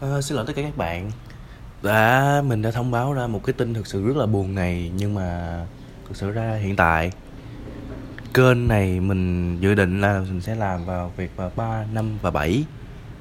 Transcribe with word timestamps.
Ờ, 0.00 0.20
xin 0.22 0.36
lỗi 0.36 0.46
tất 0.46 0.52
cả 0.56 0.62
các 0.62 0.76
bạn. 0.76 1.10
Đã 1.82 2.42
mình 2.46 2.62
đã 2.62 2.70
thông 2.70 2.90
báo 2.90 3.12
ra 3.12 3.26
một 3.26 3.40
cái 3.44 3.52
tin 3.52 3.74
thực 3.74 3.86
sự 3.86 4.06
rất 4.06 4.16
là 4.16 4.26
buồn 4.26 4.54
này 4.54 4.90
nhưng 4.96 5.14
mà 5.14 5.58
thực 6.08 6.16
sự 6.16 6.30
ra 6.30 6.54
hiện 6.54 6.76
tại 6.76 7.12
kênh 8.34 8.68
này 8.68 9.00
mình 9.00 9.56
dự 9.60 9.74
định 9.74 10.00
là 10.00 10.20
mình 10.20 10.40
sẽ 10.40 10.54
làm 10.54 10.84
vào 10.84 11.12
việc 11.16 11.36
vào 11.36 11.52
3, 11.56 11.84
năm 11.92 12.18
và 12.22 12.30
7 12.30 12.64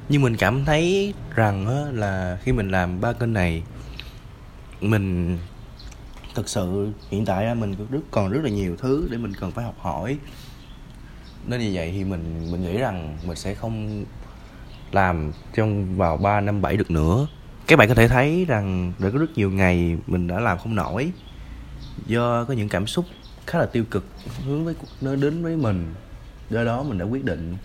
nhưng 0.09 0.21
mình 0.21 0.37
cảm 0.37 0.65
thấy 0.65 1.13
rằng 1.35 1.67
á, 1.67 1.91
là 1.91 2.37
khi 2.43 2.51
mình 2.51 2.71
làm 2.71 3.01
ba 3.01 3.13
kênh 3.13 3.33
này 3.33 3.63
mình 4.81 5.37
thực 6.35 6.49
sự 6.49 6.91
hiện 7.09 7.25
tại 7.25 7.55
mình 7.55 7.75
rất 7.91 7.99
còn 8.11 8.29
rất 8.29 8.39
là 8.43 8.49
nhiều 8.49 8.75
thứ 8.77 9.07
để 9.11 9.17
mình 9.17 9.33
cần 9.39 9.51
phải 9.51 9.65
học 9.65 9.75
hỏi. 9.79 10.17
Nên 11.47 11.59
vì 11.59 11.75
vậy 11.75 11.91
thì 11.91 12.03
mình 12.03 12.51
mình 12.51 12.63
nghĩ 12.63 12.77
rằng 12.77 13.17
mình 13.27 13.37
sẽ 13.37 13.53
không 13.53 14.05
làm 14.91 15.31
trong 15.55 15.97
vào 15.97 16.17
3 16.17 16.41
năm 16.41 16.61
7 16.61 16.77
được 16.77 16.91
nữa. 16.91 17.27
Các 17.67 17.79
bạn 17.79 17.87
có 17.87 17.95
thể 17.95 18.07
thấy 18.07 18.45
rằng 18.47 18.93
đã 18.99 19.09
có 19.09 19.19
rất 19.19 19.29
nhiều 19.35 19.51
ngày 19.51 19.97
mình 20.07 20.27
đã 20.27 20.39
làm 20.39 20.57
không 20.57 20.75
nổi. 20.75 21.11
Do 22.05 22.43
có 22.43 22.53
những 22.53 22.69
cảm 22.69 22.87
xúc 22.87 23.05
khá 23.47 23.59
là 23.59 23.65
tiêu 23.65 23.83
cực, 23.91 24.05
hướng 24.45 24.65
với 24.65 24.75
nó 25.01 25.15
đến 25.15 25.43
với 25.43 25.55
mình. 25.55 25.93
Do 26.49 26.63
đó 26.63 26.83
mình 26.83 26.97
đã 26.97 27.05
quyết 27.05 27.25
định 27.25 27.57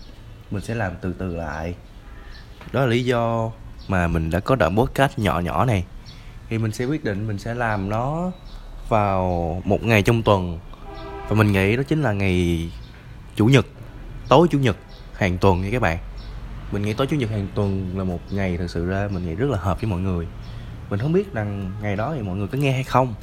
mình 0.51 0.63
sẽ 0.63 0.75
làm 0.75 0.93
từ 1.01 1.13
từ 1.13 1.35
lại. 1.35 1.75
Đó 2.71 2.79
là 2.79 2.85
lý 2.85 3.05
do 3.05 3.51
mà 3.87 4.07
mình 4.07 4.29
đã 4.29 4.39
có 4.39 4.55
đoạn 4.55 4.77
podcast 4.77 5.19
nhỏ 5.19 5.39
nhỏ 5.39 5.65
này. 5.65 5.85
Thì 6.49 6.57
mình 6.57 6.71
sẽ 6.71 6.85
quyết 6.85 7.03
định 7.03 7.27
mình 7.27 7.37
sẽ 7.37 7.53
làm 7.53 7.89
nó 7.89 8.31
vào 8.89 9.61
một 9.65 9.83
ngày 9.83 10.01
trong 10.01 10.23
tuần. 10.23 10.59
Và 11.29 11.35
mình 11.35 11.51
nghĩ 11.51 11.75
đó 11.75 11.83
chính 11.83 12.01
là 12.01 12.11
ngày 12.11 12.71
chủ 13.35 13.45
nhật, 13.45 13.65
tối 14.29 14.47
chủ 14.51 14.59
nhật 14.59 14.77
hàng 15.13 15.37
tuần 15.37 15.61
nha 15.61 15.69
các 15.71 15.81
bạn 15.81 15.97
mình 16.73 16.81
nghĩ 16.81 16.93
tối 16.93 17.07
chủ 17.07 17.15
nhật 17.15 17.29
hàng 17.29 17.47
tuần 17.55 17.97
là 17.97 18.03
một 18.03 18.19
ngày 18.31 18.57
thật 18.57 18.67
sự 18.67 18.85
ra 18.85 19.07
mình 19.11 19.25
nghĩ 19.25 19.35
rất 19.35 19.49
là 19.49 19.57
hợp 19.57 19.81
với 19.81 19.89
mọi 19.89 19.99
người. 19.99 20.27
Mình 20.89 20.99
không 20.99 21.13
biết 21.13 21.33
rằng 21.33 21.71
ngày 21.81 21.95
đó 21.95 22.13
thì 22.15 22.21
mọi 22.21 22.37
người 22.37 22.47
có 22.47 22.57
nghe 22.57 22.71
hay 22.71 22.83
không. 22.83 23.13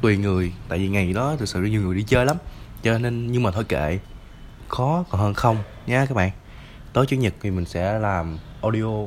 Tùy 0.00 0.16
người, 0.16 0.52
tại 0.68 0.78
vì 0.78 0.88
ngày 0.88 1.12
đó 1.12 1.36
thực 1.38 1.48
sự 1.48 1.60
nhiều 1.60 1.82
người 1.82 1.96
đi 1.96 2.02
chơi 2.02 2.26
lắm. 2.26 2.36
Cho 2.82 2.98
nên, 2.98 3.32
nhưng 3.32 3.42
mà 3.42 3.50
thôi 3.50 3.64
kệ. 3.64 3.98
Khó 4.68 5.04
còn 5.10 5.20
hơn 5.20 5.34
không 5.34 5.56
nha 5.86 6.06
các 6.06 6.14
bạn. 6.14 6.30
Tối 6.92 7.06
chủ 7.06 7.16
nhật 7.16 7.34
thì 7.40 7.50
mình 7.50 7.64
sẽ 7.64 7.98
làm 7.98 8.38
audio 8.62 9.04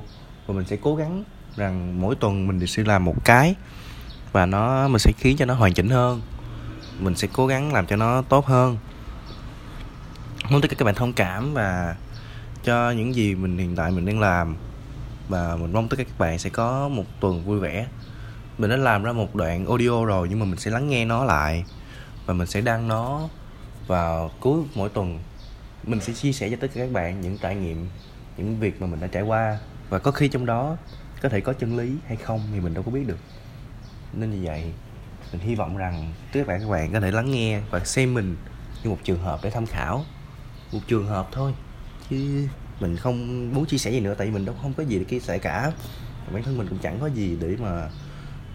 và 0.48 0.54
mình 0.54 0.66
sẽ 0.66 0.78
cố 0.82 0.96
gắng 0.96 1.24
rằng 1.56 2.02
mỗi 2.02 2.16
tuần 2.16 2.48
mình 2.48 2.68
sẽ 2.68 2.84
làm 2.84 3.06
một 3.06 3.26
cái. 3.26 3.56
Và 4.32 4.46
nó, 4.46 4.88
mình 4.88 5.00
sẽ 5.00 5.12
khiến 5.18 5.38
cho 5.38 5.46
nó 5.46 5.54
hoàn 5.54 5.74
chỉnh 5.74 5.90
hơn. 5.90 6.22
Mình 7.00 7.16
sẽ 7.16 7.28
cố 7.34 7.48
gắng 7.48 7.74
làm 7.74 7.86
cho 7.86 7.96
nó 7.96 8.22
tốt 8.22 8.46
hơn. 8.46 8.78
Muốn 10.50 10.62
tất 10.62 10.68
cả 10.70 10.76
các 10.80 10.86
bạn 10.86 10.96
thông 10.96 11.14
cảm 11.14 11.54
và 11.54 11.96
cho 12.66 12.92
những 12.92 13.16
gì 13.16 13.36
mình 13.36 13.58
hiện 13.58 13.76
tại 13.76 13.92
mình 13.92 14.06
đang 14.06 14.20
làm. 14.20 14.56
Và 15.30 15.56
mình 15.56 15.74
mong 15.74 15.88
tất 15.90 15.96
cả 15.98 16.04
các 16.04 16.20
bạn 16.20 16.40
sẽ 16.40 16.50
có 16.50 16.90
một 16.90 17.04
tuần 17.20 17.46
vui 17.46 17.60
vẻ. 17.60 17.88
Mình 18.58 18.70
đã 18.70 18.78
làm 18.78 19.04
ra 19.04 19.12
một 19.12 19.36
đoạn 19.36 19.66
audio 19.66 20.06
rồi 20.06 20.28
nhưng 20.30 20.40
mà 20.40 20.46
mình 20.46 20.60
sẽ 20.60 20.72
lắng 20.72 20.90
nghe 20.90 21.06
nó 21.06 21.24
lại. 21.24 21.66
Và 22.26 22.34
mình 22.34 22.48
sẽ 22.48 22.62
đăng 22.62 22.88
nó 22.88 23.30
vào 23.88 24.32
cuối 24.40 24.64
mỗi 24.76 24.90
tuần. 24.90 25.20
Mình 25.84 26.00
sẽ 26.00 26.14
chia 26.14 26.32
sẻ 26.32 26.50
cho 26.50 26.56
tất 26.62 26.68
cả 26.74 26.82
các 26.82 26.92
bạn 26.92 27.22
những 27.22 27.38
trải 27.38 27.56
nghiệm, 27.56 27.88
những 28.38 28.60
việc 28.60 28.82
mà 28.82 28.88
mình 28.88 29.00
đã 29.00 29.08
trải 29.08 29.24
qua. 29.24 29.58
Và 29.90 30.00
có 30.00 30.12
khi 30.12 30.28
trong 30.28 30.46
đó 30.46 30.78
có 31.22 31.30
thể 31.30 31.42
có 31.42 31.54
chân 31.54 31.78
lý 31.78 31.96
hay 32.08 32.18
không 32.18 32.42
thì 32.54 32.60
mình 32.60 32.74
đâu 32.74 32.84
có 32.84 32.92
biết 32.92 33.08
được. 33.08 33.20
Nên 34.14 34.32
như 34.32 34.48
vậy, 34.48 34.64
mình 35.32 35.42
hy 35.42 35.56
vọng 35.56 35.78
rằng 35.78 36.14
tất 36.34 36.42
cả 36.48 36.58
các 36.60 36.70
bạn 36.70 36.94
có 36.94 37.00
thể 37.00 37.12
lắng 37.12 37.32
nghe 37.32 37.62
và 37.72 37.80
xem 37.80 38.14
mình 38.14 38.36
như 38.84 38.90
một 38.90 39.00
trường 39.04 39.24
hợp 39.24 39.40
để 39.44 39.50
tham 39.50 39.66
khảo. 39.66 40.06
Một 40.72 40.80
trường 40.88 41.08
hợp 41.08 41.28
thôi 41.32 41.54
chứ 42.10 42.48
mình 42.80 42.98
không 42.98 43.50
muốn 43.54 43.66
chia 43.66 43.78
sẻ 43.78 43.92
gì 43.92 44.00
nữa, 44.00 44.16
tại 44.18 44.28
vì 44.28 44.34
mình 44.34 44.46
đâu 44.46 44.56
không 44.62 44.74
có 44.74 44.84
gì 44.84 45.00
để 45.00 45.04
chia 45.04 45.20
sẻ 45.20 45.38
cả. 45.38 45.72
Bản 46.34 46.44
thân 46.44 46.58
mình 46.58 46.68
cũng 46.68 46.80
chẳng 46.80 46.98
có 47.00 47.08
gì 47.08 47.38
để 47.42 47.56
mà 47.60 47.90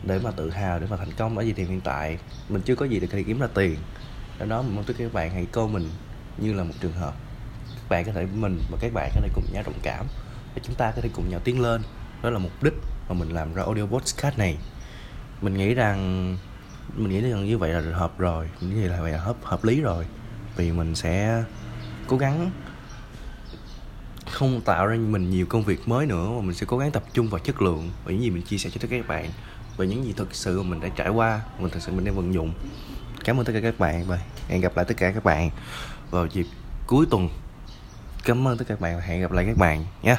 để 0.02 0.20
mà 0.24 0.30
tự 0.30 0.50
hào, 0.50 0.78
để 0.78 0.86
mà 0.90 0.96
thành 0.96 1.12
công. 1.16 1.38
Ở 1.38 1.42
gì 1.42 1.52
thì 1.52 1.64
hiện 1.64 1.80
tại 1.80 2.18
mình 2.48 2.62
chưa 2.62 2.74
có 2.74 2.86
gì 2.86 3.00
để 3.00 3.06
có 3.06 3.12
thể 3.12 3.22
kiếm 3.22 3.40
ra 3.40 3.46
tiền. 3.54 3.76
Do 4.40 4.46
đó 4.46 4.62
mình 4.62 4.76
mong 4.76 4.84
tất 4.84 4.94
các 4.98 5.12
bạn 5.12 5.30
hãy 5.30 5.46
coi 5.52 5.68
mình 5.68 5.88
như 6.38 6.52
là 6.52 6.64
một 6.64 6.74
trường 6.80 6.92
hợp. 6.92 7.14
Các 7.74 7.88
bạn 7.88 8.04
có 8.04 8.12
thể 8.12 8.26
mình 8.34 8.58
và 8.70 8.78
các 8.80 8.92
bạn 8.94 9.10
có 9.14 9.20
thể 9.20 9.28
cùng 9.34 9.44
nhau 9.52 9.62
đồng 9.66 9.78
cảm 9.82 10.06
để 10.54 10.62
chúng 10.64 10.74
ta 10.74 10.92
có 10.96 11.02
thể 11.02 11.08
cùng 11.12 11.30
nhau 11.30 11.40
tiến 11.44 11.60
lên. 11.60 11.82
Đó 12.22 12.30
là 12.30 12.38
mục 12.38 12.62
đích 12.62 12.74
mà 13.08 13.14
mình 13.14 13.28
làm 13.28 13.54
ra 13.54 13.62
audio 13.62 13.86
podcast 13.86 14.38
này. 14.38 14.58
Mình 15.40 15.54
nghĩ 15.54 15.74
rằng, 15.74 16.36
mình 16.96 17.10
nghĩ 17.10 17.20
rằng 17.20 17.44
như 17.44 17.58
vậy 17.58 17.70
là 17.70 17.96
hợp 17.98 18.18
rồi. 18.18 18.50
Như 18.60 18.88
vậy 19.00 19.12
là 19.12 19.18
hợp 19.18 19.36
hợp 19.42 19.64
lý 19.64 19.80
rồi. 19.80 20.06
Vì 20.56 20.72
mình 20.72 20.94
sẽ 20.94 21.44
cố 22.06 22.16
gắng 22.16 22.50
không 24.40 24.60
tạo 24.60 24.86
ra 24.86 24.96
mình 24.96 25.30
nhiều 25.30 25.46
công 25.46 25.62
việc 25.62 25.88
mới 25.88 26.06
nữa 26.06 26.30
mà 26.30 26.40
mình 26.40 26.54
sẽ 26.54 26.66
cố 26.66 26.78
gắng 26.78 26.90
tập 26.90 27.02
trung 27.12 27.28
vào 27.28 27.38
chất 27.38 27.62
lượng. 27.62 27.90
Và 28.04 28.12
những 28.12 28.22
gì 28.22 28.30
mình 28.30 28.42
chia 28.42 28.58
sẻ 28.58 28.70
cho 28.70 28.78
tất 28.80 28.88
cả 28.90 28.96
các 28.96 29.08
bạn 29.08 29.30
và 29.76 29.84
những 29.84 30.04
gì 30.04 30.12
thực 30.16 30.34
sự 30.34 30.62
mà 30.62 30.68
mình 30.70 30.80
đã 30.80 30.88
trải 30.88 31.08
qua, 31.08 31.40
mình 31.58 31.70
thực 31.70 31.82
sự 31.82 31.92
mình 31.92 32.04
đang 32.04 32.16
vận 32.16 32.34
dụng. 32.34 32.52
Cảm 33.24 33.40
ơn 33.40 33.44
tất 33.44 33.52
cả 33.52 33.60
các 33.60 33.78
bạn 33.78 34.04
và 34.06 34.20
hẹn 34.48 34.60
gặp 34.60 34.76
lại 34.76 34.84
tất 34.84 34.96
cả 34.96 35.12
các 35.12 35.24
bạn 35.24 35.50
vào 36.10 36.26
dịp 36.26 36.46
cuối 36.86 37.06
tuần. 37.10 37.28
Cảm 38.24 38.48
ơn 38.48 38.58
tất 38.58 38.64
cả 38.68 38.74
các 38.74 38.80
bạn 38.80 38.96
và 38.96 39.02
hẹn 39.02 39.20
gặp 39.20 39.32
lại 39.32 39.44
các 39.46 39.56
bạn 39.56 39.84
nhé. 40.02 40.16